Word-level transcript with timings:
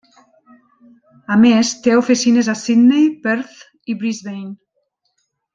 A 1.35 1.37
més 1.41 1.73
té 1.87 1.93
oficines 1.99 2.49
a 2.53 2.57
Sydney, 2.63 3.07
Perth 3.27 3.63
i 3.95 3.99
Brisbane. 4.01 4.51